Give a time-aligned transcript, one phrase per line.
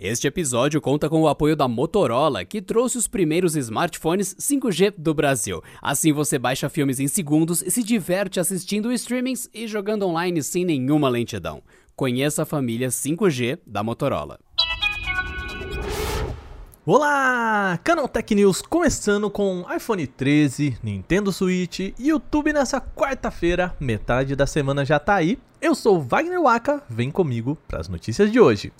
[0.00, 5.12] Este episódio conta com o apoio da Motorola, que trouxe os primeiros smartphones 5G do
[5.12, 5.60] Brasil.
[5.82, 10.64] Assim você baixa filmes em segundos e se diverte assistindo streamings e jogando online sem
[10.64, 11.64] nenhuma lentidão.
[11.96, 14.38] Conheça a família 5G da Motorola.
[16.86, 17.76] Olá!
[17.82, 24.84] Canaltech News começando com iPhone 13, Nintendo Switch e YouTube nessa quarta-feira, metade da semana
[24.84, 25.40] já tá aí.
[25.60, 28.72] Eu sou Wagner Waka, vem comigo para as notícias de hoje.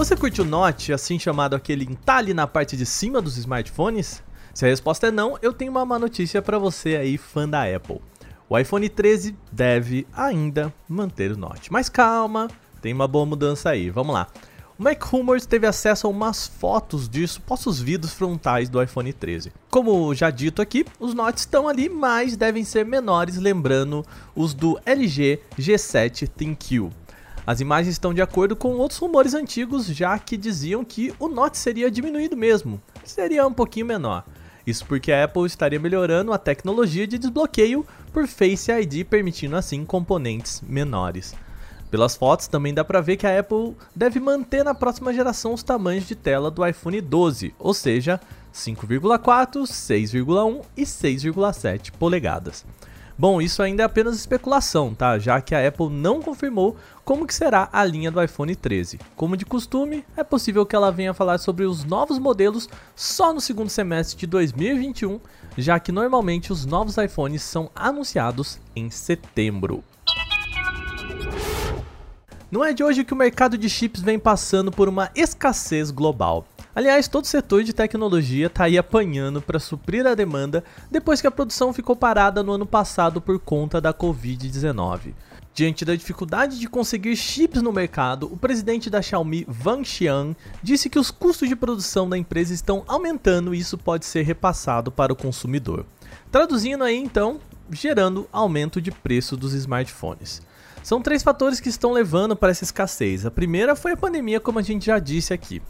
[0.00, 4.22] Você curte o Note, assim chamado aquele entalhe na parte de cima dos smartphones?
[4.54, 7.64] Se a resposta é não, eu tenho uma má notícia para você aí, fã da
[7.64, 8.00] Apple.
[8.48, 11.70] O iPhone 13 deve ainda manter o Note.
[11.70, 12.48] Mas calma,
[12.80, 14.26] tem uma boa mudança aí, vamos lá.
[14.78, 19.52] O Mac Rumors teve acesso a umas fotos de supostos vidros frontais do iPhone 13.
[19.68, 24.02] Como já dito aqui, os Notes estão ali, mas devem ser menores, lembrando
[24.34, 26.88] os do LG G7 ThinQ.
[27.46, 31.58] As imagens estão de acordo com outros rumores antigos, já que diziam que o Note
[31.58, 34.24] seria diminuído mesmo, seria um pouquinho menor.
[34.66, 39.84] Isso porque a Apple estaria melhorando a tecnologia de desbloqueio por Face ID, permitindo assim
[39.84, 41.34] componentes menores.
[41.90, 45.62] Pelas fotos também dá para ver que a Apple deve manter na próxima geração os
[45.62, 48.20] tamanhos de tela do iPhone 12, ou seja,
[48.54, 52.64] 5,4, 6,1 e 6,7 polegadas.
[53.20, 55.18] Bom, isso ainda é apenas especulação, tá?
[55.18, 58.98] Já que a Apple não confirmou como que será a linha do iPhone 13.
[59.14, 63.38] Como de costume, é possível que ela venha falar sobre os novos modelos só no
[63.38, 65.20] segundo semestre de 2021,
[65.58, 69.84] já que normalmente os novos iPhones são anunciados em setembro.
[72.50, 76.46] Não é de hoje que o mercado de chips vem passando por uma escassez global.
[76.74, 81.26] Aliás, todo o setor de tecnologia está aí apanhando para suprir a demanda depois que
[81.26, 85.12] a produção ficou parada no ano passado por conta da Covid-19.
[85.52, 90.88] Diante da dificuldade de conseguir chips no mercado, o presidente da Xiaomi, Wang Xiang, disse
[90.88, 95.12] que os custos de produção da empresa estão aumentando e isso pode ser repassado para
[95.12, 95.84] o consumidor.
[96.30, 100.40] Traduzindo aí então, gerando aumento de preço dos smartphones.
[100.84, 103.26] São três fatores que estão levando para essa escassez.
[103.26, 105.60] A primeira foi a pandemia, como a gente já disse aqui.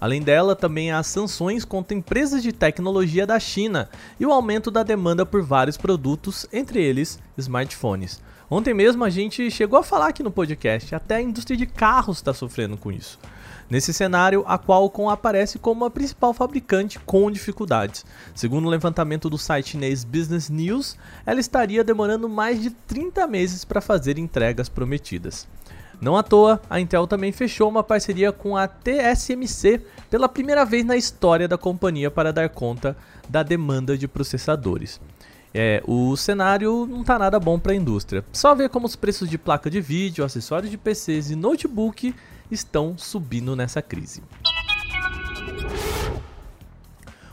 [0.00, 3.88] Além dela, também há sanções contra empresas de tecnologia da China
[4.20, 8.20] e o aumento da demanda por vários produtos, entre eles smartphones.
[8.50, 12.18] Ontem mesmo a gente chegou a falar aqui no podcast, até a indústria de carros
[12.18, 13.18] está sofrendo com isso.
[13.68, 18.06] Nesse cenário, a Qualcomm aparece como a principal fabricante com dificuldades.
[18.32, 23.64] Segundo o levantamento do site chinês Business News, ela estaria demorando mais de 30 meses
[23.64, 25.48] para fazer entregas prometidas.
[26.00, 29.80] Não à toa, a Intel também fechou uma parceria com a TSMC
[30.10, 32.96] pela primeira vez na história da companhia para dar conta
[33.28, 35.00] da demanda de processadores.
[35.54, 38.22] É, o cenário não está nada bom para a indústria.
[38.30, 42.14] Só ver como os preços de placa de vídeo, acessórios de PCs e notebook
[42.50, 44.22] estão subindo nessa crise.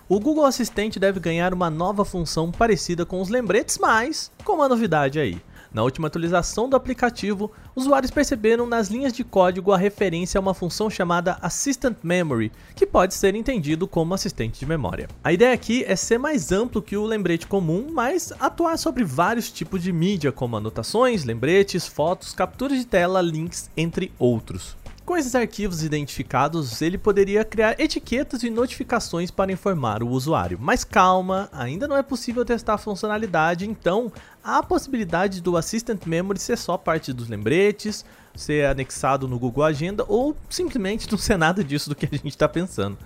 [0.08, 4.70] O Google Assistente deve ganhar uma nova função parecida com os lembretes, mas com uma
[4.70, 5.42] novidade aí.
[5.74, 10.54] Na última atualização do aplicativo, usuários perceberam nas linhas de código a referência a uma
[10.54, 15.08] função chamada Assistant Memory, que pode ser entendido como assistente de memória.
[15.24, 19.52] A ideia aqui é ser mais amplo que o lembrete comum, mas atuar sobre vários
[19.52, 24.78] tipos de mídia, como anotações, lembretes, fotos, capturas de tela, links, entre outros.
[25.06, 30.58] Com esses arquivos identificados, ele poderia criar etiquetas e notificações para informar o usuário.
[30.62, 34.10] Mas calma, ainda não é possível testar a funcionalidade, então
[34.42, 39.66] há a possibilidade do Assistant Memory ser só parte dos lembretes, ser anexado no Google
[39.66, 42.98] Agenda ou simplesmente não ser nada disso do que a gente está pensando.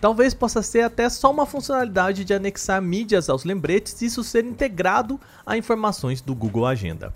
[0.00, 4.44] Talvez possa ser até só uma funcionalidade de anexar mídias aos lembretes e isso ser
[4.44, 7.12] integrado a informações do Google Agenda.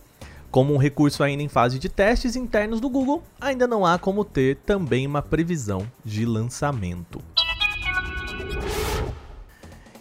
[0.54, 4.25] Como um recurso ainda em fase de testes internos do Google, ainda não há como
[4.25, 7.20] ter também uma previsão de lançamento.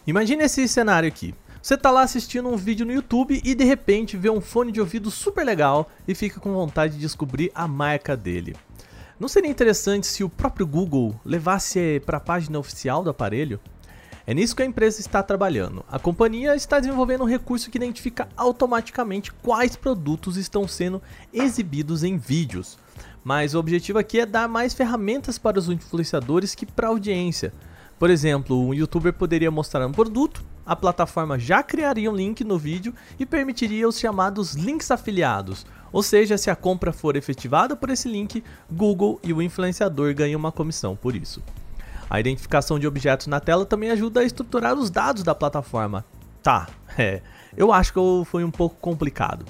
[0.05, 1.33] Imagine esse cenário aqui.
[1.59, 4.79] Você está lá assistindo um vídeo no YouTube e de repente vê um fone de
[4.79, 8.55] ouvido super legal e fica com vontade de descobrir a marca dele.
[9.19, 13.59] Não seria interessante se o próprio Google levasse para a página oficial do aparelho?
[14.25, 15.83] É nisso que a empresa está trabalhando.
[15.91, 21.01] A companhia está desenvolvendo um recurso que identifica automaticamente quais produtos estão sendo
[21.33, 22.77] exibidos em vídeos.
[23.21, 27.51] Mas o objetivo aqui é dar mais ferramentas para os influenciadores que para a audiência.
[27.99, 32.57] Por exemplo, um youtuber poderia mostrar um produto, a plataforma já criaria um link no
[32.57, 35.65] vídeo e permitiria os chamados links afiliados.
[35.91, 38.41] Ou seja, se a compra for efetivada por esse link,
[38.71, 41.43] Google e o influenciador ganham uma comissão por isso.
[42.13, 46.05] A identificação de objetos na tela também ajuda a estruturar os dados da plataforma.
[46.43, 47.23] Tá, é,
[47.57, 49.47] eu acho que foi um pouco complicado.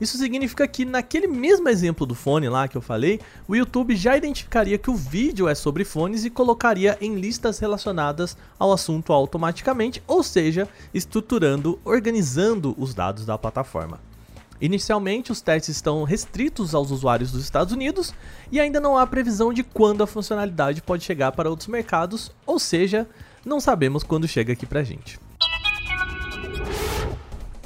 [0.00, 4.16] Isso significa que naquele mesmo exemplo do fone lá que eu falei, o YouTube já
[4.16, 10.00] identificaria que o vídeo é sobre fones e colocaria em listas relacionadas ao assunto automaticamente,
[10.06, 13.98] ou seja, estruturando, organizando os dados da plataforma.
[14.60, 18.14] Inicialmente, os testes estão restritos aos usuários dos Estados Unidos
[18.50, 22.58] e ainda não há previsão de quando a funcionalidade pode chegar para outros mercados, ou
[22.58, 23.06] seja,
[23.44, 25.18] não sabemos quando chega aqui pra gente.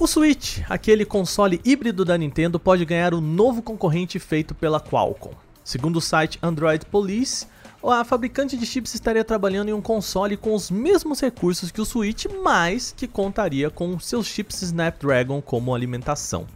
[0.00, 5.34] O Switch, aquele console híbrido da Nintendo, pode ganhar um novo concorrente feito pela Qualcomm.
[5.64, 7.46] Segundo o site Android Police,
[7.82, 11.84] a fabricante de chips estaria trabalhando em um console com os mesmos recursos que o
[11.84, 16.46] Switch, mas que contaria com seus chips Snapdragon como alimentação.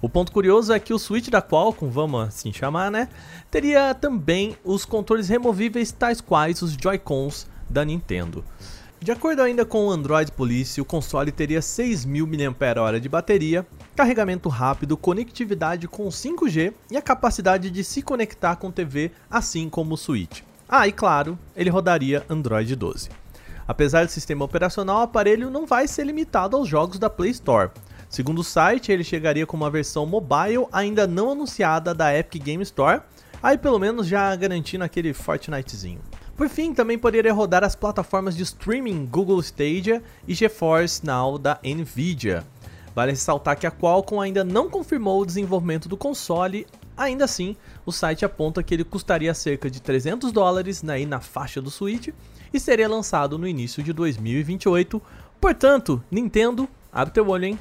[0.00, 3.08] O ponto curioso é que o Switch da Qualcomm, vamos assim chamar, né,
[3.50, 8.44] teria também os controles removíveis tais quais os Joy-Cons da Nintendo.
[9.00, 14.48] De acordo ainda com o Android Police, o console teria 6.000 mAh de bateria, carregamento
[14.48, 19.96] rápido, conectividade com 5G e a capacidade de se conectar com TV, assim como o
[19.96, 20.42] Switch.
[20.68, 23.08] Ah, e claro, ele rodaria Android 12.
[23.68, 27.70] Apesar do sistema operacional, o aparelho não vai ser limitado aos jogos da Play Store.
[28.08, 32.62] Segundo o site, ele chegaria com uma versão mobile ainda não anunciada da Epic Game
[32.62, 33.02] Store,
[33.42, 36.00] aí pelo menos já garantindo aquele Fortnitezinho.
[36.36, 41.58] Por fim, também poderia rodar as plataformas de streaming Google Stadia e GeForce Now da
[41.64, 42.44] Nvidia.
[42.94, 46.66] Vale ressaltar que a Qualcomm ainda não confirmou o desenvolvimento do console,
[46.96, 51.60] ainda assim, o site aponta que ele custaria cerca de 300 dólares aí na faixa
[51.60, 52.08] do Switch
[52.52, 55.02] e seria lançado no início de 2028.
[55.40, 57.58] Portanto, Nintendo, abre teu olho, hein?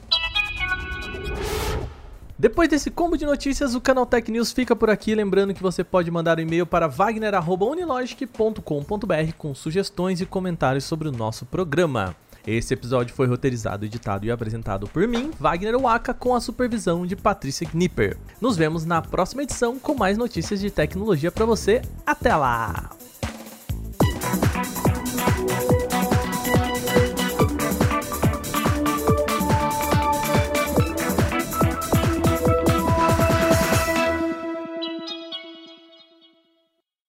[2.39, 5.15] Depois desse combo de notícias, o canal Tech News fica por aqui.
[5.15, 11.11] Lembrando que você pode mandar um e-mail para wagner.unilogic.com.br com sugestões e comentários sobre o
[11.11, 12.13] nosso programa.
[12.45, 17.13] Esse episódio foi roteirizado, editado e apresentado por mim, Wagner Waka, com a supervisão de
[17.13, 18.17] Patrícia Knipper.
[18.39, 21.81] Nos vemos na próxima edição com mais notícias de tecnologia para você.
[22.05, 22.96] Até lá!